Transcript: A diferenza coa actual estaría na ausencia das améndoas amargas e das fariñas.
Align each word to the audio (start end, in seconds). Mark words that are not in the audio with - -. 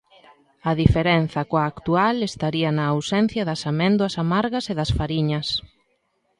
A 0.69 0.71
diferenza 0.81 1.41
coa 1.49 1.65
actual 1.73 2.15
estaría 2.29 2.69
na 2.77 2.85
ausencia 2.93 3.47
das 3.49 3.61
améndoas 3.71 4.15
amargas 4.23 4.65
e 4.71 4.73
das 4.79 4.91
fariñas. 4.97 5.47